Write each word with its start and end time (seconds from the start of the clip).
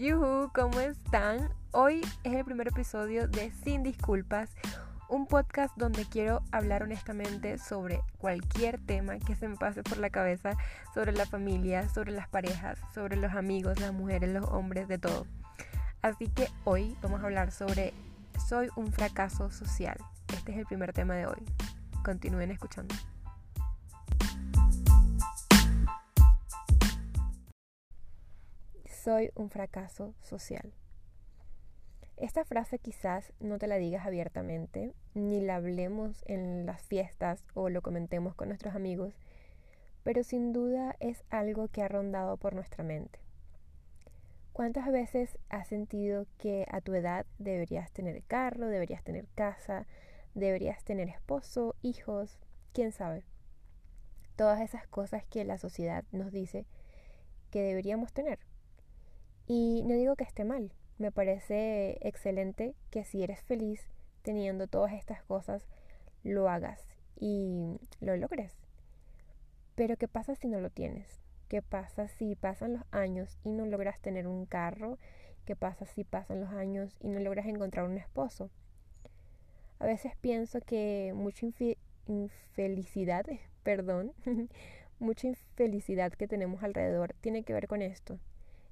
Yuhu, 0.00 0.50
¿cómo 0.54 0.80
están? 0.80 1.50
Hoy 1.72 2.00
es 2.24 2.32
el 2.32 2.42
primer 2.46 2.68
episodio 2.68 3.28
de 3.28 3.50
Sin 3.50 3.82
Disculpas, 3.82 4.48
un 5.10 5.26
podcast 5.26 5.76
donde 5.76 6.06
quiero 6.06 6.40
hablar 6.52 6.84
honestamente 6.84 7.58
sobre 7.58 8.00
cualquier 8.16 8.80
tema 8.80 9.18
que 9.18 9.34
se 9.34 9.46
me 9.46 9.58
pase 9.58 9.82
por 9.82 9.98
la 9.98 10.08
cabeza, 10.08 10.56
sobre 10.94 11.12
la 11.12 11.26
familia, 11.26 11.86
sobre 11.90 12.12
las 12.12 12.30
parejas, 12.30 12.78
sobre 12.94 13.16
los 13.16 13.34
amigos, 13.34 13.78
las 13.78 13.92
mujeres, 13.92 14.30
los 14.30 14.46
hombres, 14.46 14.88
de 14.88 14.96
todo. 14.96 15.26
Así 16.00 16.28
que 16.28 16.48
hoy 16.64 16.96
vamos 17.02 17.20
a 17.20 17.24
hablar 17.24 17.52
sobre 17.52 17.92
soy 18.48 18.70
un 18.76 18.90
fracaso 18.92 19.50
social. 19.50 19.98
Este 20.32 20.52
es 20.52 20.58
el 20.60 20.64
primer 20.64 20.94
tema 20.94 21.14
de 21.14 21.26
hoy. 21.26 21.44
Continúen 22.02 22.50
escuchando. 22.50 22.94
Soy 29.02 29.30
un 29.34 29.48
fracaso 29.48 30.12
social. 30.20 30.74
Esta 32.18 32.44
frase 32.44 32.78
quizás 32.78 33.32
no 33.40 33.58
te 33.58 33.66
la 33.66 33.76
digas 33.76 34.04
abiertamente, 34.04 34.92
ni 35.14 35.40
la 35.40 35.56
hablemos 35.56 36.22
en 36.26 36.66
las 36.66 36.82
fiestas 36.82 37.42
o 37.54 37.70
lo 37.70 37.80
comentemos 37.80 38.34
con 38.34 38.48
nuestros 38.48 38.74
amigos, 38.74 39.14
pero 40.02 40.22
sin 40.22 40.52
duda 40.52 40.96
es 41.00 41.24
algo 41.30 41.68
que 41.68 41.80
ha 41.80 41.88
rondado 41.88 42.36
por 42.36 42.54
nuestra 42.54 42.84
mente. 42.84 43.20
¿Cuántas 44.52 44.92
veces 44.92 45.38
has 45.48 45.68
sentido 45.68 46.26
que 46.36 46.66
a 46.70 46.82
tu 46.82 46.92
edad 46.92 47.24
deberías 47.38 47.90
tener 47.92 48.22
carro, 48.24 48.66
deberías 48.66 49.02
tener 49.02 49.28
casa, 49.34 49.86
deberías 50.34 50.84
tener 50.84 51.08
esposo, 51.08 51.74
hijos, 51.80 52.38
quién 52.74 52.92
sabe? 52.92 53.24
Todas 54.36 54.60
esas 54.60 54.86
cosas 54.86 55.24
que 55.24 55.46
la 55.46 55.56
sociedad 55.56 56.04
nos 56.12 56.32
dice 56.32 56.66
que 57.50 57.62
deberíamos 57.62 58.12
tener. 58.12 58.49
Y 59.52 59.82
no 59.82 59.96
digo 59.96 60.14
que 60.14 60.22
esté 60.22 60.44
mal, 60.44 60.70
me 60.98 61.10
parece 61.10 61.98
excelente 62.06 62.76
que 62.92 63.02
si 63.02 63.24
eres 63.24 63.42
feliz 63.42 63.84
teniendo 64.22 64.68
todas 64.68 64.92
estas 64.92 65.24
cosas, 65.24 65.66
lo 66.22 66.48
hagas 66.48 66.86
y 67.18 67.80
lo 67.98 68.16
logres. 68.16 68.54
Pero 69.74 69.96
¿qué 69.96 70.06
pasa 70.06 70.36
si 70.36 70.46
no 70.46 70.60
lo 70.60 70.70
tienes? 70.70 71.20
¿Qué 71.48 71.62
pasa 71.62 72.06
si 72.06 72.36
pasan 72.36 72.74
los 72.74 72.82
años 72.92 73.40
y 73.42 73.50
no 73.50 73.66
logras 73.66 73.98
tener 73.98 74.28
un 74.28 74.46
carro? 74.46 74.98
¿Qué 75.46 75.56
pasa 75.56 75.84
si 75.84 76.04
pasan 76.04 76.38
los 76.38 76.50
años 76.50 76.96
y 77.00 77.08
no 77.08 77.18
logras 77.18 77.46
encontrar 77.46 77.86
un 77.86 77.98
esposo? 77.98 78.52
A 79.80 79.86
veces 79.86 80.12
pienso 80.20 80.60
que 80.60 81.10
mucha 81.12 81.44
infelicidad, 82.06 83.26
perdón, 83.64 84.12
mucha 85.00 85.26
infelicidad 85.26 86.12
que 86.12 86.28
tenemos 86.28 86.62
alrededor 86.62 87.16
tiene 87.20 87.42
que 87.42 87.52
ver 87.52 87.66
con 87.66 87.82
esto 87.82 88.20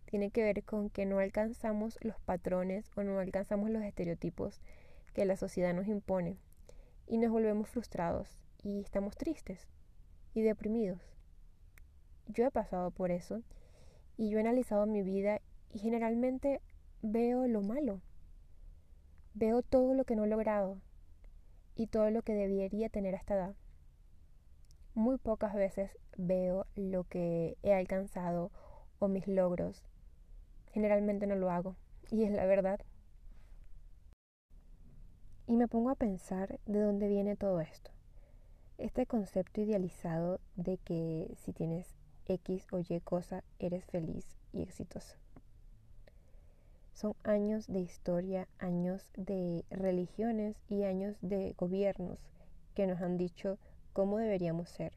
tiene 0.08 0.30
que 0.30 0.42
ver 0.42 0.64
con 0.64 0.88
que 0.88 1.04
no 1.04 1.18
alcanzamos 1.18 1.98
los 2.00 2.18
patrones 2.20 2.90
o 2.96 3.02
no 3.02 3.18
alcanzamos 3.18 3.68
los 3.68 3.82
estereotipos 3.82 4.62
que 5.12 5.26
la 5.26 5.36
sociedad 5.36 5.74
nos 5.74 5.86
impone 5.86 6.38
y 7.06 7.18
nos 7.18 7.30
volvemos 7.30 7.68
frustrados 7.68 8.38
y 8.62 8.80
estamos 8.80 9.18
tristes 9.18 9.68
y 10.32 10.40
deprimidos. 10.40 10.98
Yo 12.26 12.46
he 12.46 12.50
pasado 12.50 12.90
por 12.90 13.10
eso 13.10 13.42
y 14.16 14.30
yo 14.30 14.38
he 14.38 14.40
analizado 14.40 14.86
mi 14.86 15.02
vida 15.02 15.42
y 15.74 15.78
generalmente 15.78 16.62
veo 17.02 17.46
lo 17.46 17.60
malo. 17.60 18.00
Veo 19.34 19.60
todo 19.60 19.92
lo 19.92 20.04
que 20.04 20.16
no 20.16 20.24
he 20.24 20.28
logrado 20.28 20.78
y 21.76 21.86
todo 21.86 22.10
lo 22.10 22.22
que 22.22 22.32
debería 22.32 22.88
tener 22.88 23.14
a 23.14 23.18
esta 23.18 23.34
edad. 23.34 23.54
Muy 24.94 25.18
pocas 25.18 25.54
veces 25.54 25.90
veo 26.16 26.66
lo 26.76 27.04
que 27.04 27.58
he 27.62 27.74
alcanzado 27.74 28.50
o 28.98 29.08
mis 29.08 29.28
logros 29.28 29.84
Generalmente 30.72 31.26
no 31.26 31.34
lo 31.34 31.50
hago, 31.50 31.76
y 32.10 32.24
es 32.24 32.32
la 32.32 32.46
verdad. 32.46 32.80
Y 35.46 35.56
me 35.56 35.68
pongo 35.68 35.90
a 35.90 35.94
pensar 35.94 36.60
de 36.66 36.80
dónde 36.80 37.08
viene 37.08 37.36
todo 37.36 37.60
esto. 37.60 37.90
Este 38.76 39.06
concepto 39.06 39.60
idealizado 39.60 40.40
de 40.56 40.78
que 40.78 41.32
si 41.36 41.52
tienes 41.52 41.96
X 42.26 42.66
o 42.70 42.78
Y 42.78 43.00
cosa, 43.00 43.42
eres 43.58 43.84
feliz 43.86 44.36
y 44.52 44.62
exitoso. 44.62 45.16
Son 46.92 47.14
años 47.22 47.66
de 47.68 47.80
historia, 47.80 48.48
años 48.58 49.12
de 49.16 49.64
religiones 49.70 50.60
y 50.68 50.82
años 50.82 51.16
de 51.20 51.54
gobiernos 51.56 52.18
que 52.74 52.86
nos 52.86 53.00
han 53.00 53.16
dicho 53.16 53.58
cómo 53.92 54.18
deberíamos 54.18 54.68
ser 54.68 54.92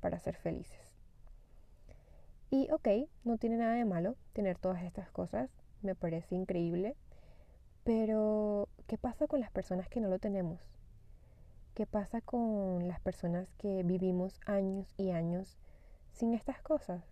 para 0.00 0.18
ser 0.18 0.36
felices. 0.36 0.83
Y 2.54 2.70
ok, 2.70 2.86
no 3.24 3.36
tiene 3.36 3.56
nada 3.56 3.74
de 3.74 3.84
malo 3.84 4.14
tener 4.32 4.56
todas 4.58 4.84
estas 4.84 5.10
cosas, 5.10 5.50
me 5.82 5.96
parece 5.96 6.36
increíble, 6.36 6.94
pero 7.82 8.68
¿qué 8.86 8.96
pasa 8.96 9.26
con 9.26 9.40
las 9.40 9.50
personas 9.50 9.88
que 9.88 10.00
no 10.00 10.06
lo 10.08 10.20
tenemos? 10.20 10.60
¿Qué 11.74 11.84
pasa 11.84 12.20
con 12.20 12.86
las 12.86 13.00
personas 13.00 13.48
que 13.58 13.82
vivimos 13.82 14.38
años 14.46 14.94
y 14.96 15.10
años 15.10 15.58
sin 16.12 16.32
estas 16.32 16.62
cosas? 16.62 17.02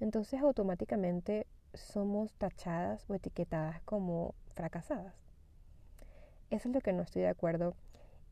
Entonces 0.00 0.40
automáticamente 0.40 1.46
somos 1.72 2.32
tachadas 2.32 3.08
o 3.08 3.14
etiquetadas 3.14 3.80
como 3.82 4.34
fracasadas. 4.56 5.14
Eso 6.50 6.70
es 6.70 6.74
lo 6.74 6.80
que 6.80 6.92
no 6.92 7.02
estoy 7.02 7.22
de 7.22 7.28
acuerdo 7.28 7.76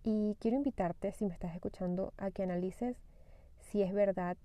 y 0.02 0.36
quiero 0.40 0.56
invitarte, 0.56 1.12
si 1.12 1.26
me 1.26 1.32
estás 1.32 1.54
escuchando, 1.54 2.12
a 2.16 2.32
que 2.32 2.42
analices 2.42 2.96
si 3.60 3.82
es 3.82 3.92
verdad 3.92 4.36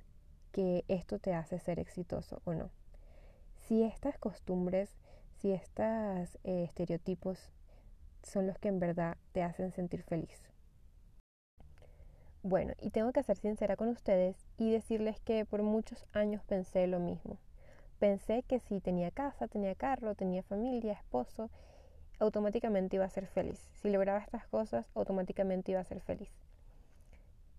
que 0.53 0.85
esto 0.87 1.19
te 1.19 1.33
hace 1.33 1.59
ser 1.59 1.79
exitoso 1.79 2.41
o 2.45 2.53
no. 2.53 2.69
Si 3.55 3.83
estas 3.83 4.17
costumbres, 4.19 4.95
si 5.39 5.51
estos 5.51 6.37
eh, 6.43 6.63
estereotipos 6.63 7.51
son 8.21 8.47
los 8.47 8.57
que 8.59 8.69
en 8.69 8.79
verdad 8.79 9.17
te 9.33 9.41
hacen 9.43 9.71
sentir 9.71 10.03
feliz. 10.03 10.49
Bueno, 12.43 12.73
y 12.79 12.91
tengo 12.91 13.11
que 13.11 13.23
ser 13.23 13.37
sincera 13.37 13.75
con 13.75 13.89
ustedes 13.89 14.37
y 14.57 14.71
decirles 14.71 15.19
que 15.21 15.43
por 15.43 15.63
muchos 15.63 16.05
años 16.13 16.43
pensé 16.43 16.87
lo 16.87 16.99
mismo. 16.99 17.39
Pensé 17.99 18.43
que 18.43 18.59
si 18.59 18.79
tenía 18.79 19.11
casa, 19.11 19.47
tenía 19.47 19.75
carro, 19.75 20.13
tenía 20.13 20.43
familia, 20.43 20.93
esposo, 20.93 21.49
automáticamente 22.19 22.97
iba 22.97 23.05
a 23.05 23.09
ser 23.09 23.25
feliz. 23.27 23.69
Si 23.73 23.89
lograba 23.89 24.19
estas 24.19 24.45
cosas, 24.47 24.91
automáticamente 24.93 25.71
iba 25.71 25.81
a 25.81 25.85
ser 25.85 26.01
feliz 26.01 26.42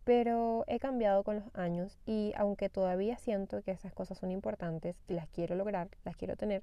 pero 0.05 0.65
he 0.67 0.79
cambiado 0.79 1.25
con 1.25 1.37
los 1.37 1.55
años 1.55 1.99
y 2.07 2.33
aunque 2.37 2.69
todavía 2.69 3.17
siento 3.19 3.63
que 3.63 3.71
esas 3.71 3.93
cosas 3.95 4.19
son 4.19 4.31
importantes 4.31 4.97
y 5.09 5.15
las 5.15 5.29
quiero 5.31 5.55
lograr, 5.55 5.89
las 6.05 6.17
quiero 6.17 6.37
tener, 6.37 6.63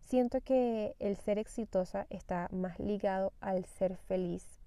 siento 0.00 0.40
que 0.40 0.96
el 0.98 1.16
ser 1.16 1.38
exitosa 1.38 2.06
está 2.08 2.48
más 2.50 2.78
ligado 2.78 3.32
al 3.40 3.66
ser 3.66 3.96
feliz. 3.96 4.60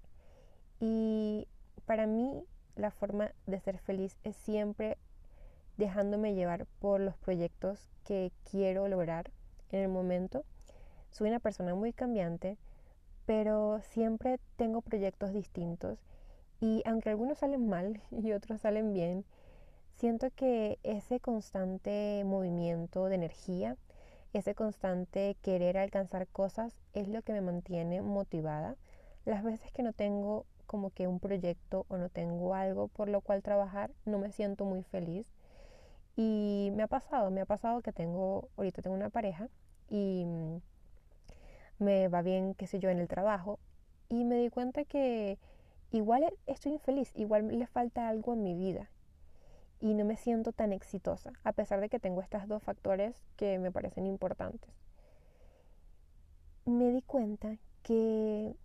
Y 0.80 1.48
para 1.84 2.06
mí 2.06 2.44
la 2.76 2.90
forma 2.90 3.32
de 3.46 3.60
ser 3.60 3.78
feliz 3.78 4.16
es 4.22 4.36
siempre 4.36 4.96
dejándome 5.76 6.34
llevar 6.34 6.66
por 6.78 7.00
los 7.00 7.16
proyectos 7.16 7.88
que 8.04 8.30
quiero 8.50 8.86
lograr 8.86 9.30
en 9.72 9.80
el 9.80 9.88
momento. 9.88 10.44
Soy 11.10 11.28
una 11.28 11.40
persona 11.40 11.74
muy 11.74 11.92
cambiante, 11.92 12.56
pero 13.26 13.80
siempre 13.82 14.38
tengo 14.56 14.80
proyectos 14.80 15.32
distintos 15.32 15.98
y 16.64 16.82
aunque 16.86 17.10
algunos 17.10 17.36
salen 17.36 17.68
mal 17.68 18.00
y 18.10 18.32
otros 18.32 18.62
salen 18.62 18.94
bien, 18.94 19.26
siento 19.96 20.30
que 20.30 20.78
ese 20.82 21.20
constante 21.20 22.22
movimiento 22.24 23.04
de 23.04 23.16
energía, 23.16 23.76
ese 24.32 24.54
constante 24.54 25.36
querer 25.42 25.76
alcanzar 25.76 26.26
cosas 26.26 26.74
es 26.94 27.06
lo 27.08 27.20
que 27.20 27.34
me 27.34 27.42
mantiene 27.42 28.00
motivada. 28.00 28.76
Las 29.26 29.44
veces 29.44 29.72
que 29.72 29.82
no 29.82 29.92
tengo 29.92 30.46
como 30.66 30.88
que 30.88 31.06
un 31.06 31.20
proyecto 31.20 31.84
o 31.88 31.98
no 31.98 32.08
tengo 32.08 32.54
algo 32.54 32.88
por 32.88 33.10
lo 33.10 33.20
cual 33.20 33.42
trabajar, 33.42 33.90
no 34.06 34.18
me 34.18 34.32
siento 34.32 34.64
muy 34.64 34.82
feliz. 34.84 35.26
Y 36.16 36.70
me 36.74 36.82
ha 36.82 36.86
pasado, 36.86 37.30
me 37.30 37.42
ha 37.42 37.46
pasado 37.46 37.82
que 37.82 37.92
tengo, 37.92 38.48
ahorita 38.56 38.80
tengo 38.80 38.96
una 38.96 39.10
pareja 39.10 39.50
y 39.90 40.24
mm, 40.24 40.56
me 41.78 42.08
va 42.08 42.22
bien, 42.22 42.54
qué 42.54 42.66
sé 42.66 42.78
yo, 42.78 42.88
en 42.88 43.00
el 43.00 43.08
trabajo. 43.08 43.58
Y 44.08 44.24
me 44.24 44.36
di 44.36 44.48
cuenta 44.48 44.84
que 44.86 45.38
igual 45.90 46.24
e, 46.24 46.34
estoy 46.46 46.72
infeliz, 46.72 47.12
igual 47.14 47.48
le 47.48 47.66
falta 47.66 48.08
algo 48.08 48.34
en 48.34 48.42
mi 48.42 48.54
vida 48.54 48.90
y 49.80 49.94
no 49.94 50.04
me 50.04 50.16
siento 50.16 50.52
tan 50.52 50.72
exitosa, 50.72 51.32
a 51.44 51.52
pesar 51.52 51.80
de 51.80 51.88
que 51.88 52.00
tengo 52.00 52.22
estos 52.22 52.48
dos 52.48 52.62
factores 52.62 53.14
que 53.36 53.58
me 53.58 53.70
parecen 53.70 54.06
importantes. 54.06 54.70
Me 56.64 56.90
di 56.90 57.02
cuenta 57.02 57.58
que 57.82 58.56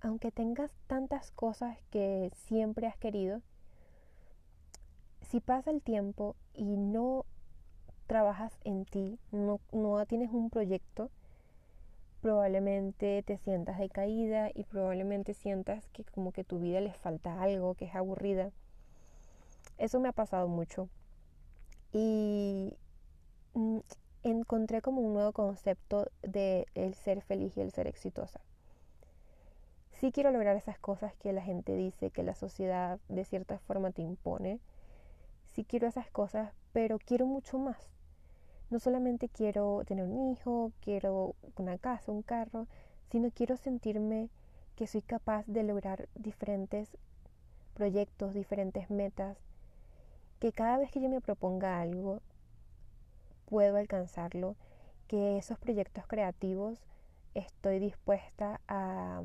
aunque 0.00 0.30
tengas 0.30 0.70
tantas 0.86 1.30
cosas 1.30 1.76
que 1.90 2.30
siempre 2.34 2.86
has 2.86 2.96
querido, 2.96 3.40
si 5.20 5.40
pasa 5.40 5.70
el 5.70 5.80
tiempo 5.80 6.36
y 6.54 6.76
no 6.76 7.24
trabajas 8.06 8.52
en 8.64 8.84
ti, 8.84 9.18
no, 9.30 9.60
no 9.72 10.04
tienes 10.06 10.30
un 10.32 10.50
proyecto, 10.50 11.10
probablemente 12.22 13.22
te 13.24 13.36
sientas 13.36 13.78
decaída 13.78 14.50
y 14.54 14.64
probablemente 14.64 15.34
sientas 15.34 15.88
que 15.88 16.04
como 16.04 16.32
que 16.32 16.44
tu 16.44 16.60
vida 16.60 16.80
le 16.80 16.94
falta 16.94 17.42
algo, 17.42 17.74
que 17.74 17.86
es 17.86 17.94
aburrida. 17.94 18.52
Eso 19.76 20.00
me 20.00 20.08
ha 20.08 20.12
pasado 20.12 20.46
mucho. 20.48 20.88
Y 21.92 22.72
mm, 23.54 23.78
encontré 24.22 24.80
como 24.80 25.02
un 25.02 25.12
nuevo 25.12 25.32
concepto 25.32 26.10
de 26.22 26.66
el 26.74 26.94
ser 26.94 27.20
feliz 27.22 27.56
y 27.56 27.60
el 27.60 27.72
ser 27.72 27.88
exitosa. 27.88 28.40
Sí 29.90 30.12
quiero 30.12 30.30
lograr 30.30 30.56
esas 30.56 30.78
cosas 30.78 31.14
que 31.16 31.32
la 31.32 31.42
gente 31.42 31.74
dice 31.74 32.10
que 32.10 32.22
la 32.22 32.34
sociedad 32.34 32.98
de 33.08 33.24
cierta 33.24 33.58
forma 33.58 33.90
te 33.90 34.02
impone. 34.02 34.60
Sí 35.52 35.64
quiero 35.64 35.88
esas 35.88 36.10
cosas, 36.10 36.52
pero 36.72 36.98
quiero 36.98 37.26
mucho 37.26 37.58
más. 37.58 37.92
No 38.72 38.78
solamente 38.78 39.28
quiero 39.28 39.82
tener 39.84 40.06
un 40.06 40.32
hijo, 40.32 40.72
quiero 40.80 41.34
una 41.58 41.76
casa, 41.76 42.10
un 42.10 42.22
carro, 42.22 42.68
sino 43.10 43.30
quiero 43.30 43.58
sentirme 43.58 44.30
que 44.76 44.86
soy 44.86 45.02
capaz 45.02 45.44
de 45.46 45.62
lograr 45.62 46.08
diferentes 46.14 46.96
proyectos, 47.74 48.32
diferentes 48.32 48.88
metas, 48.88 49.36
que 50.40 50.52
cada 50.52 50.78
vez 50.78 50.90
que 50.90 51.02
yo 51.02 51.10
me 51.10 51.20
proponga 51.20 51.82
algo, 51.82 52.22
puedo 53.44 53.76
alcanzarlo, 53.76 54.56
que 55.06 55.36
esos 55.36 55.58
proyectos 55.58 56.06
creativos 56.06 56.78
estoy 57.34 57.78
dispuesta 57.78 58.62
a 58.68 59.20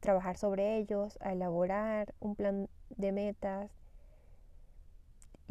trabajar 0.00 0.38
sobre 0.38 0.78
ellos, 0.78 1.18
a 1.20 1.34
elaborar 1.34 2.14
un 2.18 2.34
plan 2.34 2.70
de 2.96 3.12
metas. 3.12 3.70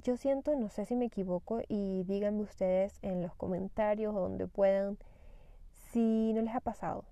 Yo 0.03 0.17
siento, 0.17 0.53
no 0.57 0.67
sé 0.67 0.85
si 0.85 0.97
me 0.97 1.05
equivoco, 1.05 1.61
y 1.69 2.03
díganme 2.03 2.41
ustedes 2.41 2.99
en 3.03 3.21
los 3.21 3.33
comentarios 3.35 4.13
donde 4.13 4.47
puedan 4.47 4.97
si 5.91 6.33
no 6.33 6.41
les 6.41 6.53
ha 6.53 6.59
pasado. 6.59 7.05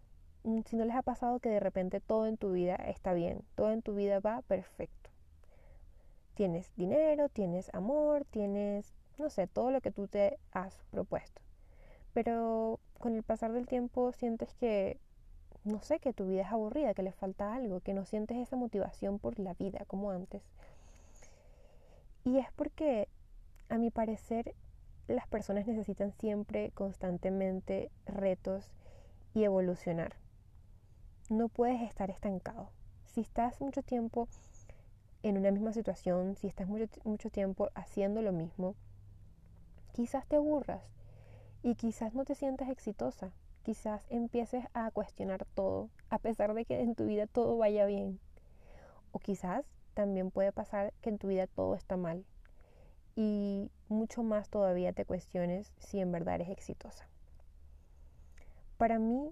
Mm, 0.44 0.64
si 0.66 0.76
no 0.76 0.84
les 0.84 0.96
ha 0.96 1.02
pasado 1.02 1.40
que 1.40 1.48
de 1.48 1.62
repente 1.62 2.02
todo 2.02 2.28
en 2.28 2.36
tu 2.36 2.52
vida 2.52 2.76
está 2.76 3.14
bien, 3.14 3.44
todo 3.56 3.72
en 3.72 3.82
tu 3.82 3.96
vida 3.96 4.20
va 4.20 4.42
perfecto. 4.42 5.10
Tienes 6.34 6.70
dinero, 6.76 7.30
tienes 7.30 7.74
amor, 7.74 8.26
tienes, 8.30 8.94
no 9.18 9.30
sé, 9.30 9.48
todo 9.48 9.72
lo 9.72 9.80
que 9.80 9.92
tú 9.92 10.10
te 10.10 10.38
has 10.52 10.84
propuesto. 10.92 11.42
Pero 12.14 12.82
con 13.00 13.16
el 13.16 13.24
pasar 13.24 13.54
del 13.54 13.68
tiempo 13.68 14.12
sientes 14.12 14.54
que, 14.56 15.00
no 15.64 15.82
sé, 15.82 16.00
que 16.00 16.12
tu 16.12 16.28
vida 16.28 16.42
es 16.42 16.52
aburrida, 16.52 16.94
que 16.94 17.04
le 17.04 17.14
falta 17.14 17.54
algo, 17.54 17.80
que 17.80 17.94
no 17.94 18.04
sientes 18.06 18.36
esa 18.38 18.58
motivación 18.58 19.18
por 19.18 19.40
la 19.40 19.54
vida 19.54 19.86
como 19.88 20.12
antes. 20.12 20.44
Y 22.24 22.38
es 22.38 22.52
porque, 22.56 23.08
a 23.70 23.78
mi 23.78 23.90
parecer, 23.92 24.56
las 25.08 25.28
personas 25.28 25.68
necesitan 25.68 26.12
siempre 26.14 26.72
constantemente 26.72 27.92
retos 28.06 28.72
y 29.34 29.44
evolucionar 29.44 30.16
no 31.32 31.48
puedes 31.48 31.82
estar 31.82 32.12
estancado. 32.12 32.70
Si 33.06 33.22
estás 33.22 33.62
mucho 33.62 33.82
tiempo 33.82 34.28
en 35.24 35.38
una 35.38 35.52
misma 35.52 35.72
situación, 35.72 36.36
si 36.36 36.48
estás 36.48 36.68
mucho, 36.68 36.88
mucho 37.04 37.30
tiempo 37.30 37.70
haciendo 37.74 38.22
lo 38.22 38.34
mismo, 38.34 38.76
quizás 39.94 40.28
te 40.28 40.36
aburras 40.36 40.84
y 41.64 41.76
quizás 41.76 42.14
no 42.14 42.26
te 42.26 42.36
sientas 42.36 42.70
exitosa. 42.70 43.32
Quizás 43.64 44.06
empieces 44.10 44.66
a 44.74 44.90
cuestionar 44.92 45.46
todo, 45.54 45.90
a 46.10 46.18
pesar 46.18 46.54
de 46.54 46.66
que 46.66 46.82
en 46.82 46.96
tu 46.96 47.06
vida 47.06 47.28
todo 47.28 47.58
vaya 47.58 47.86
bien. 47.86 48.20
O 49.12 49.20
quizás 49.20 49.66
también 49.94 50.32
puede 50.32 50.52
pasar 50.52 50.94
que 51.02 51.10
en 51.10 51.18
tu 51.18 51.28
vida 51.28 51.48
todo 51.48 51.76
está 51.76 51.98
mal. 51.98 52.26
Y 53.16 53.70
mucho 53.90 54.24
más 54.24 54.50
todavía 54.50 54.94
te 54.94 55.06
cuestiones 55.06 55.72
si 55.80 56.00
en 56.00 56.12
verdad 56.12 56.36
eres 56.36 56.50
exitosa. 56.50 57.08
Para 58.78 59.00
mí, 59.00 59.32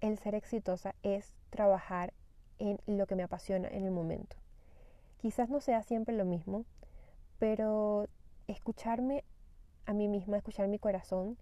el 0.00 0.18
ser 0.18 0.34
exitosa 0.34 0.94
es 1.02 1.32
trabajar 1.50 2.12
en 2.58 2.78
lo 2.86 3.06
que 3.06 3.16
me 3.16 3.22
apasiona 3.22 3.68
en 3.68 3.84
el 3.84 3.90
momento. 3.90 4.36
Quizás 5.18 5.50
no 5.50 5.60
sea 5.60 5.82
siempre 5.82 6.14
lo 6.14 6.24
mismo, 6.24 6.64
pero 7.38 8.08
escucharme 8.46 9.24
a 9.86 9.92
mí 9.92 10.08
misma, 10.08 10.36
escuchar 10.36 10.68
mi 10.68 10.78
corazón 10.78 11.36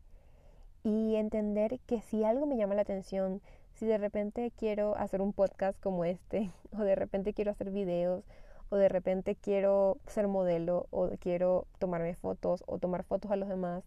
y 0.82 1.16
entender 1.16 1.80
que 1.86 2.00
si 2.00 2.24
algo 2.24 2.46
me 2.46 2.56
llama 2.56 2.74
la 2.74 2.82
atención, 2.82 3.42
si 3.74 3.86
de 3.86 3.98
repente 3.98 4.52
quiero 4.56 4.96
hacer 4.96 5.20
un 5.20 5.32
podcast 5.32 5.78
como 5.80 6.04
este, 6.04 6.50
o 6.72 6.82
de 6.82 6.94
repente 6.94 7.34
quiero 7.34 7.50
hacer 7.50 7.70
videos, 7.70 8.24
o 8.68 8.76
de 8.76 8.88
repente 8.88 9.36
quiero 9.36 9.98
ser 10.06 10.28
modelo, 10.28 10.86
o 10.90 11.08
quiero 11.20 11.66
tomarme 11.78 12.14
fotos, 12.14 12.64
o 12.66 12.78
tomar 12.78 13.04
fotos 13.04 13.30
a 13.30 13.36
los 13.36 13.48
demás, 13.48 13.84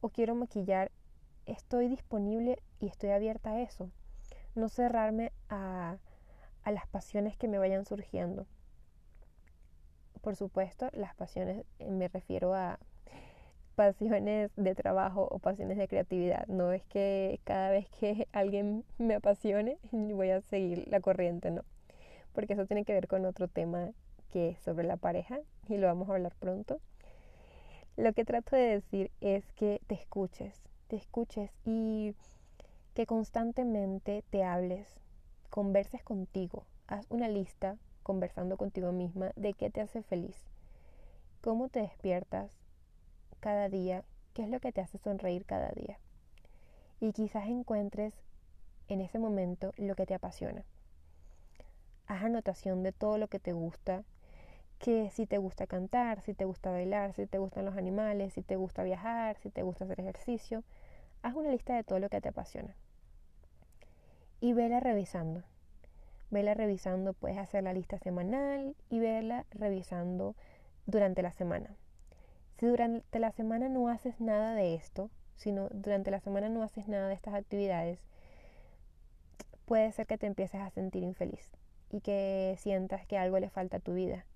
o 0.00 0.10
quiero 0.10 0.34
maquillar, 0.34 0.90
estoy 1.46 1.88
disponible 1.88 2.58
y 2.80 2.86
estoy 2.88 3.10
abierta 3.10 3.50
a 3.50 3.60
eso. 3.62 3.90
No 4.54 4.68
cerrarme 4.68 5.32
a, 5.48 5.98
a 6.62 6.70
las 6.70 6.86
pasiones 6.88 7.36
que 7.36 7.48
me 7.48 7.58
vayan 7.58 7.84
surgiendo. 7.84 8.46
Por 10.20 10.36
supuesto, 10.36 10.88
las 10.92 11.14
pasiones 11.14 11.66
eh, 11.78 11.90
me 11.90 12.08
refiero 12.08 12.54
a 12.54 12.78
pasiones 13.74 14.50
de 14.56 14.74
trabajo 14.74 15.28
o 15.30 15.38
pasiones 15.38 15.76
de 15.76 15.88
creatividad. 15.88 16.46
No 16.46 16.72
es 16.72 16.84
que 16.84 17.40
cada 17.44 17.70
vez 17.70 17.88
que 18.00 18.26
alguien 18.32 18.84
me 18.98 19.16
apasione 19.16 19.78
voy 19.92 20.30
a 20.30 20.40
seguir 20.40 20.86
la 20.88 21.00
corriente, 21.00 21.50
no. 21.50 21.62
Porque 22.32 22.54
eso 22.54 22.66
tiene 22.66 22.84
que 22.84 22.94
ver 22.94 23.06
con 23.06 23.26
otro 23.26 23.48
tema 23.48 23.90
sobre 24.64 24.86
la 24.86 24.96
pareja 24.96 25.38
y 25.68 25.76
lo 25.76 25.86
vamos 25.86 26.08
a 26.08 26.14
hablar 26.14 26.34
pronto. 26.40 26.80
Lo 27.96 28.12
que 28.12 28.24
trato 28.24 28.56
de 28.56 28.62
decir 28.62 29.12
es 29.20 29.44
que 29.52 29.80
te 29.86 29.94
escuches, 29.94 30.60
te 30.88 30.96
escuches 30.96 31.50
y 31.64 32.14
que 32.94 33.06
constantemente 33.06 34.24
te 34.30 34.42
hables, 34.42 35.00
converses 35.50 36.02
contigo, 36.02 36.64
haz 36.88 37.06
una 37.10 37.28
lista 37.28 37.76
conversando 38.02 38.56
contigo 38.56 38.90
misma 38.90 39.30
de 39.36 39.54
qué 39.54 39.70
te 39.70 39.80
hace 39.80 40.02
feliz, 40.02 40.36
cómo 41.40 41.68
te 41.68 41.80
despiertas 41.80 42.50
cada 43.38 43.68
día, 43.68 44.02
qué 44.32 44.42
es 44.42 44.48
lo 44.48 44.58
que 44.58 44.72
te 44.72 44.80
hace 44.80 44.98
sonreír 44.98 45.44
cada 45.44 45.70
día. 45.70 45.98
Y 47.00 47.12
quizás 47.12 47.46
encuentres 47.46 48.12
en 48.88 49.00
ese 49.00 49.20
momento 49.20 49.72
lo 49.76 49.94
que 49.94 50.06
te 50.06 50.14
apasiona. 50.14 50.64
Haz 52.06 52.24
anotación 52.24 52.82
de 52.82 52.92
todo 52.92 53.18
lo 53.18 53.28
que 53.28 53.38
te 53.38 53.52
gusta, 53.52 54.02
que 54.84 55.08
si 55.08 55.24
te 55.24 55.38
gusta 55.38 55.66
cantar, 55.66 56.20
si 56.20 56.34
te 56.34 56.44
gusta 56.44 56.70
bailar, 56.70 57.14
si 57.14 57.26
te 57.26 57.38
gustan 57.38 57.64
los 57.64 57.78
animales, 57.78 58.34
si 58.34 58.42
te 58.42 58.56
gusta 58.56 58.82
viajar, 58.82 59.38
si 59.38 59.48
te 59.48 59.62
gusta 59.62 59.86
hacer 59.86 59.98
ejercicio, 59.98 60.62
haz 61.22 61.34
una 61.34 61.48
lista 61.48 61.74
de 61.74 61.84
todo 61.84 62.00
lo 62.00 62.10
que 62.10 62.20
te 62.20 62.28
apasiona. 62.28 62.76
Y 64.42 64.52
vela 64.52 64.80
revisando. 64.80 65.42
Vela 66.30 66.52
revisando, 66.52 67.14
puedes 67.14 67.38
hacer 67.38 67.64
la 67.64 67.72
lista 67.72 67.98
semanal 67.98 68.76
y 68.90 68.98
vela 68.98 69.46
revisando 69.52 70.34
durante 70.84 71.22
la 71.22 71.32
semana. 71.32 71.74
Si 72.58 72.66
durante 72.66 73.18
la 73.18 73.32
semana 73.32 73.70
no 73.70 73.88
haces 73.88 74.20
nada 74.20 74.54
de 74.54 74.74
esto, 74.74 75.08
sino 75.34 75.70
durante 75.70 76.10
la 76.10 76.20
semana 76.20 76.50
no 76.50 76.62
haces 76.62 76.88
nada 76.88 77.08
de 77.08 77.14
estas 77.14 77.32
actividades, 77.32 78.00
puede 79.64 79.90
ser 79.92 80.06
que 80.06 80.18
te 80.18 80.26
empieces 80.26 80.60
a 80.60 80.68
sentir 80.68 81.04
infeliz 81.04 81.52
y 81.90 82.02
que 82.02 82.54
sientas 82.58 83.06
que 83.06 83.16
algo 83.16 83.38
le 83.38 83.48
falta 83.48 83.78
a 83.78 83.80
tu 83.80 83.94
vida. 83.94 84.26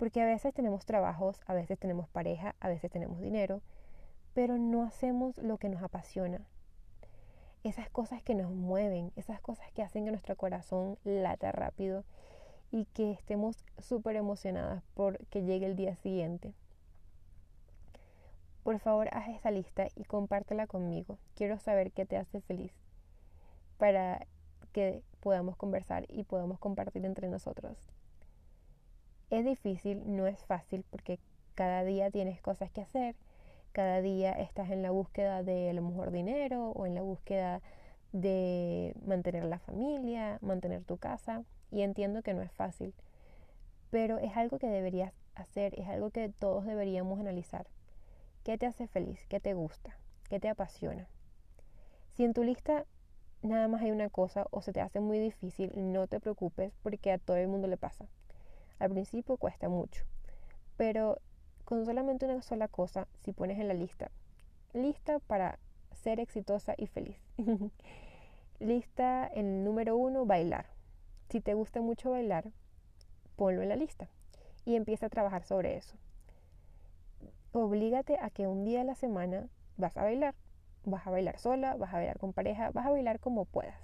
Porque 0.00 0.22
a 0.22 0.24
veces 0.24 0.54
tenemos 0.54 0.86
trabajos, 0.86 1.42
a 1.44 1.52
veces 1.52 1.78
tenemos 1.78 2.08
pareja, 2.08 2.54
a 2.58 2.68
veces 2.68 2.90
tenemos 2.90 3.20
dinero, 3.20 3.60
pero 4.32 4.56
no 4.56 4.82
hacemos 4.82 5.36
lo 5.36 5.58
que 5.58 5.68
nos 5.68 5.82
apasiona. 5.82 6.40
Esas 7.64 7.90
cosas 7.90 8.22
que 8.22 8.34
nos 8.34 8.50
mueven, 8.50 9.12
esas 9.16 9.42
cosas 9.42 9.70
que 9.72 9.82
hacen 9.82 10.06
que 10.06 10.10
nuestro 10.10 10.36
corazón 10.36 10.96
lata 11.04 11.52
rápido 11.52 12.04
y 12.70 12.86
que 12.86 13.12
estemos 13.12 13.62
súper 13.76 14.16
emocionadas 14.16 14.82
por 14.94 15.18
que 15.26 15.42
llegue 15.42 15.66
el 15.66 15.76
día 15.76 15.94
siguiente. 15.96 16.54
Por 18.62 18.78
favor, 18.78 19.10
haz 19.12 19.28
esa 19.28 19.50
lista 19.50 19.88
y 19.96 20.04
compártela 20.04 20.66
conmigo. 20.66 21.18
Quiero 21.34 21.58
saber 21.58 21.92
qué 21.92 22.06
te 22.06 22.16
hace 22.16 22.40
feliz 22.40 22.72
para 23.76 24.26
que 24.72 25.02
podamos 25.20 25.58
conversar 25.58 26.06
y 26.08 26.24
podamos 26.24 26.58
compartir 26.58 27.04
entre 27.04 27.28
nosotros. 27.28 27.90
Es 29.30 29.44
difícil, 29.44 30.02
no 30.06 30.26
es 30.26 30.44
fácil 30.44 30.84
porque 30.90 31.20
cada 31.54 31.84
día 31.84 32.10
tienes 32.10 32.40
cosas 32.42 32.70
que 32.72 32.80
hacer, 32.80 33.14
cada 33.70 34.00
día 34.00 34.32
estás 34.32 34.70
en 34.70 34.82
la 34.82 34.90
búsqueda 34.90 35.44
de 35.44 35.72
lo 35.72 35.82
mejor 35.82 36.10
dinero 36.10 36.70
o 36.70 36.84
en 36.84 36.96
la 36.96 37.02
búsqueda 37.02 37.62
de 38.12 38.92
mantener 39.06 39.44
la 39.44 39.60
familia, 39.60 40.38
mantener 40.40 40.82
tu 40.82 40.96
casa 40.96 41.44
y 41.70 41.82
entiendo 41.82 42.22
que 42.22 42.34
no 42.34 42.42
es 42.42 42.50
fácil, 42.50 42.92
pero 43.90 44.18
es 44.18 44.36
algo 44.36 44.58
que 44.58 44.66
deberías 44.66 45.12
hacer, 45.36 45.78
es 45.78 45.86
algo 45.86 46.10
que 46.10 46.28
todos 46.28 46.66
deberíamos 46.66 47.20
analizar. 47.20 47.68
¿Qué 48.42 48.58
te 48.58 48.66
hace 48.66 48.88
feliz? 48.88 49.24
¿Qué 49.28 49.38
te 49.38 49.54
gusta? 49.54 49.96
¿Qué 50.28 50.40
te 50.40 50.48
apasiona? 50.48 51.08
Si 52.16 52.24
en 52.24 52.34
tu 52.34 52.42
lista 52.42 52.84
nada 53.42 53.68
más 53.68 53.82
hay 53.82 53.92
una 53.92 54.10
cosa 54.10 54.48
o 54.50 54.60
se 54.60 54.72
te 54.72 54.80
hace 54.80 54.98
muy 54.98 55.20
difícil, 55.20 55.70
no 55.76 56.08
te 56.08 56.18
preocupes 56.18 56.72
porque 56.82 57.12
a 57.12 57.18
todo 57.18 57.36
el 57.36 57.46
mundo 57.46 57.68
le 57.68 57.76
pasa. 57.76 58.08
Al 58.80 58.90
principio 58.90 59.36
cuesta 59.36 59.68
mucho, 59.68 60.04
pero 60.76 61.18
con 61.64 61.84
solamente 61.84 62.24
una 62.24 62.42
sola 62.42 62.66
cosa, 62.66 63.06
si 63.20 63.32
pones 63.32 63.60
en 63.60 63.68
la 63.68 63.74
lista, 63.74 64.10
lista 64.72 65.20
para 65.20 65.58
ser 65.92 66.18
exitosa 66.18 66.74
y 66.76 66.86
feliz. 66.86 67.18
lista 68.58 69.30
en 69.32 69.64
número 69.64 69.96
uno, 69.96 70.24
bailar. 70.24 70.66
Si 71.28 71.40
te 71.40 71.54
gusta 71.54 71.80
mucho 71.80 72.10
bailar, 72.10 72.50
ponlo 73.36 73.62
en 73.62 73.68
la 73.68 73.76
lista 73.76 74.08
y 74.64 74.76
empieza 74.76 75.06
a 75.06 75.10
trabajar 75.10 75.44
sobre 75.44 75.76
eso. 75.76 75.94
Oblígate 77.52 78.18
a 78.20 78.30
que 78.30 78.46
un 78.46 78.64
día 78.64 78.80
a 78.80 78.84
la 78.84 78.94
semana 78.94 79.48
vas 79.76 79.96
a 79.96 80.02
bailar. 80.02 80.34
Vas 80.84 81.06
a 81.06 81.10
bailar 81.10 81.38
sola, 81.38 81.76
vas 81.76 81.92
a 81.92 81.98
bailar 81.98 82.18
con 82.18 82.32
pareja, 82.32 82.70
vas 82.70 82.86
a 82.86 82.90
bailar 82.90 83.20
como 83.20 83.44
puedas. 83.44 83.78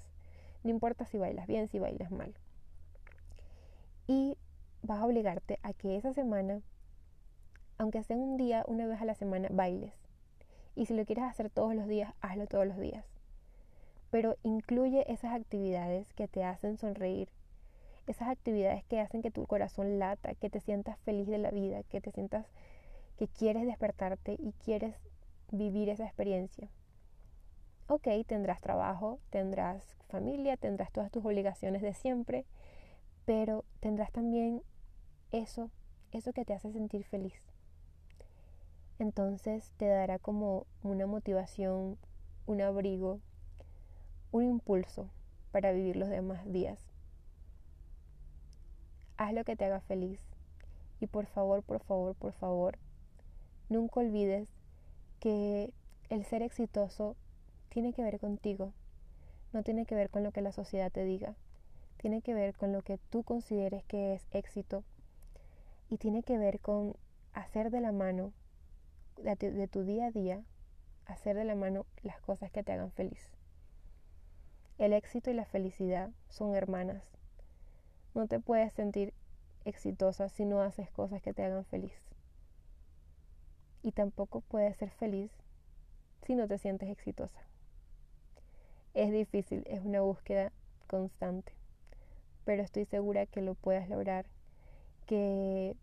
No 0.65 0.71
importa 0.71 1.05
si 1.05 1.19
bailas 1.19 1.47
bien, 1.47 1.69
si 1.69 1.79
bailas 1.79 2.11
mal. 2.11 2.35
Y 4.07 4.39
vas 4.87 5.01
a 5.01 5.07
obligarte 5.07 5.59
a 5.63 5.73
que 5.73 5.97
esa 5.97 6.13
semana, 6.13 6.63
aunque 7.79 8.03
sea 8.03 8.17
un 8.17 8.37
día, 8.37 8.65
una 8.67 8.87
vez 8.87 9.01
a 9.01 9.05
la 9.05 9.15
semana, 9.15 9.49
bailes. 9.51 9.95
Y 10.75 10.87
si 10.87 10.95
lo 10.95 11.05
quieres 11.05 11.25
hacer 11.25 11.51
todos 11.51 11.75
los 11.75 11.87
días, 11.87 12.15
hazlo 12.21 12.47
todos 12.47 12.67
los 12.67 12.79
días. 12.79 13.05
Pero 14.11 14.37
incluye 14.43 15.11
esas 15.13 15.35
actividades 15.35 16.13
que 16.15 16.29
te 16.29 16.45
hacen 16.45 16.79
sonreír, 16.79 17.29
esas 18.07 18.29
actividades 18.29 18.85
que 18.85 19.01
hacen 19.01 19.23
que 19.23 19.31
tu 19.31 19.47
corazón 19.47 19.99
lata, 19.99 20.35
que 20.35 20.51
te 20.51 20.61
sientas 20.61 20.99
feliz 21.01 21.27
de 21.27 21.39
la 21.39 21.51
vida, 21.51 21.83
que 21.85 22.01
te 22.01 22.13
sientas 22.13 22.47
que 23.17 23.29
quieres 23.29 23.67
despertarte 23.67 24.37
y 24.39 24.53
quieres 24.65 24.95
vivir 25.51 25.89
esa 25.89 26.05
experiencia. 26.05 26.69
Ok, 27.89 28.09
tendrás 28.27 28.61
trabajo, 28.61 29.19
tendrás 29.31 29.97
familia, 30.09 30.57
tendrás 30.57 30.93
todas 30.93 31.11
tus 31.11 31.25
obligaciones 31.25 31.83
de 31.83 31.95
siempre, 31.95 32.45
pero 33.25 33.65
tendrás 33.81 34.13
también 34.13 34.63
eso, 35.33 35.71
eso 36.13 36.33
que 36.33 36.45
te 36.45 36.55
hace 36.55 36.73
sentir 36.73 37.05
feliz. 37.05 37.35
Entonces 38.99 39.73
te 39.77 39.87
dará 39.87 40.19
como 40.19 40.67
una 40.83 41.07
motivación, 41.07 41.99
un 42.47 42.61
abrigo, 42.63 43.21
un 44.33 44.45
impulso 44.45 45.11
para 45.53 45.73
vivir 45.73 45.97
los 45.97 46.09
demás 46.09 46.51
días. 46.51 46.79
Haz 49.17 49.33
lo 49.35 49.45
que 49.45 49.57
te 49.57 49.65
haga 49.65 49.81
feliz. 49.81 50.21
Y 51.01 51.07
por 51.07 51.27
favor, 51.27 51.63
por 51.63 51.81
favor, 51.81 52.15
por 52.15 52.33
favor, 52.33 52.79
nunca 53.69 54.01
olvides 54.01 54.49
que 55.21 55.73
el 56.09 56.25
ser 56.25 56.43
exitoso 56.43 57.17
tiene 57.69 57.93
que 57.93 58.03
ver 58.03 58.19
contigo, 58.19 58.73
no 59.53 59.63
tiene 59.63 59.85
que 59.85 59.95
ver 59.95 60.09
con 60.09 60.23
lo 60.23 60.33
que 60.33 60.41
la 60.41 60.53
sociedad 60.53 60.91
te 60.91 61.05
diga, 61.05 61.35
tiene 61.99 62.23
que 62.23 62.33
ver 62.33 62.55
con 62.57 62.73
lo 62.73 62.81
que 62.81 62.97
tú 63.11 63.25
consideres 63.25 63.85
que 63.85 64.15
es 64.15 64.27
éxito 64.31 64.85
y 65.89 65.99
tiene 65.99 66.23
que 66.23 66.39
ver 66.39 66.61
con 66.61 66.97
hacer 67.33 67.71
de 67.71 67.81
la 67.81 67.93
mano 67.93 68.33
de 69.17 69.69
tu 69.69 69.85
día 69.85 70.07
a 70.07 70.11
día, 70.11 70.43
hacer 71.07 71.37
de 71.37 71.45
la 71.45 71.55
mano 71.55 71.87
las 72.03 72.21
cosas 72.21 72.51
que 72.51 72.63
te 72.63 72.73
hagan 72.73 72.91
feliz. 72.93 73.31
El 74.79 74.93
éxito 74.93 75.31
y 75.31 75.35
la 75.35 75.47
felicidad 75.47 76.11
son 76.29 76.55
hermanas. 76.55 77.17
No 78.15 78.27
te 78.27 78.41
puedes 78.41 78.73
sentir 78.75 79.15
exitosa 79.65 80.29
si 80.29 80.45
no 80.45 80.61
haces 80.61 80.91
cosas 80.91 81.23
que 81.23 81.33
te 81.33 81.45
hagan 81.45 81.65
feliz. 81.65 82.11
Y 83.83 83.93
tampoco 83.93 84.41
puedes 84.41 84.77
ser 84.77 84.91
feliz 84.91 85.31
si 86.23 86.35
no 86.35 86.47
te 86.47 86.59
sientes 86.59 86.91
exitosa. 86.91 87.41
Es 88.95 89.13
difícil, 89.13 89.63
es 89.67 89.81
una 89.83 90.01
búsqueda 90.01 90.53
constante, 90.87 91.53
pero 92.45 92.63
estoy 92.63 92.85
segura 92.85 93.27
que 93.27 93.43
lo 93.43 93.55
puedas 93.55 93.89
lograr, 93.89 94.27
que 95.07 95.77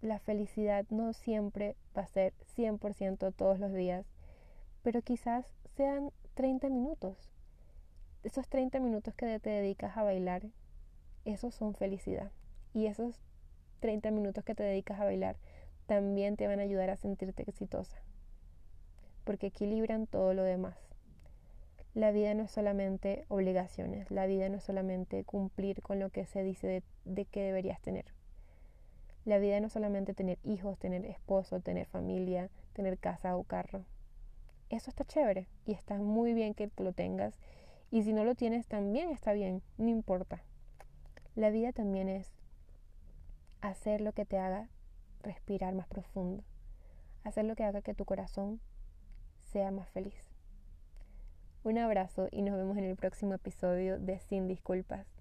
la 0.00 0.18
felicidad 0.18 0.86
no 0.90 1.12
siempre 1.12 1.76
va 1.96 2.02
a 2.02 2.06
ser 2.06 2.32
100% 2.56 3.34
todos 3.34 3.58
los 3.58 3.72
días, 3.72 4.06
pero 4.82 5.02
quizás 5.02 5.46
sean 5.76 6.10
30 6.34 6.68
minutos. 6.68 7.16
Esos 8.22 8.48
30 8.48 8.80
minutos 8.80 9.14
que 9.14 9.38
te 9.40 9.50
dedicas 9.50 9.96
a 9.96 10.02
bailar, 10.02 10.42
esos 11.24 11.54
son 11.54 11.74
felicidad. 11.74 12.30
Y 12.72 12.86
esos 12.86 13.20
30 13.80 14.10
minutos 14.10 14.44
que 14.44 14.54
te 14.54 14.62
dedicas 14.62 15.00
a 15.00 15.04
bailar 15.04 15.36
también 15.86 16.36
te 16.36 16.46
van 16.46 16.60
a 16.60 16.62
ayudar 16.62 16.88
a 16.90 16.96
sentirte 16.96 17.42
exitosa, 17.48 17.98
porque 19.24 19.48
equilibran 19.48 20.06
todo 20.06 20.34
lo 20.34 20.44
demás. 20.44 20.76
La 21.94 22.12
vida 22.12 22.32
no 22.34 22.44
es 22.44 22.52
solamente 22.52 23.24
obligaciones, 23.28 24.10
la 24.12 24.26
vida 24.26 24.48
no 24.48 24.58
es 24.58 24.62
solamente 24.64 25.24
cumplir 25.24 25.82
con 25.82 25.98
lo 25.98 26.10
que 26.10 26.26
se 26.26 26.44
dice 26.44 26.66
de, 26.68 26.82
de 27.04 27.24
que 27.24 27.42
deberías 27.42 27.80
tener. 27.80 28.04
La 29.24 29.38
vida 29.38 29.60
no 29.60 29.66
es 29.66 29.72
solamente 29.72 30.14
tener 30.14 30.38
hijos, 30.44 30.78
tener 30.78 31.04
esposo, 31.04 31.60
tener 31.60 31.86
familia, 31.86 32.48
tener 32.72 32.98
casa 32.98 33.36
o 33.36 33.44
carro. 33.44 33.84
Eso 34.70 34.90
está 34.90 35.04
chévere 35.04 35.46
y 35.66 35.72
está 35.72 35.98
muy 35.98 36.32
bien 36.32 36.54
que 36.54 36.70
lo 36.78 36.92
tengas. 36.92 37.38
Y 37.90 38.02
si 38.02 38.12
no 38.12 38.24
lo 38.24 38.34
tienes, 38.34 38.66
también 38.66 39.10
está 39.10 39.32
bien, 39.32 39.62
no 39.76 39.88
importa. 39.88 40.42
La 41.34 41.50
vida 41.50 41.72
también 41.72 42.08
es 42.08 42.30
hacer 43.60 44.00
lo 44.00 44.12
que 44.12 44.24
te 44.24 44.38
haga 44.38 44.68
respirar 45.22 45.74
más 45.74 45.86
profundo, 45.86 46.42
hacer 47.24 47.44
lo 47.44 47.56
que 47.56 47.64
haga 47.64 47.82
que 47.82 47.94
tu 47.94 48.04
corazón 48.04 48.60
sea 49.52 49.70
más 49.70 49.88
feliz. 49.90 50.30
Un 51.62 51.76
abrazo 51.76 52.28
y 52.30 52.42
nos 52.42 52.56
vemos 52.56 52.78
en 52.78 52.84
el 52.84 52.96
próximo 52.96 53.34
episodio 53.34 53.98
de 53.98 54.18
Sin 54.18 54.48
Disculpas. 54.48 55.19